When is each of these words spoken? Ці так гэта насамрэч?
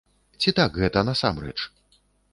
Ці 0.45 0.53
так 0.59 0.79
гэта 0.83 1.05
насамрэч? 1.11 1.55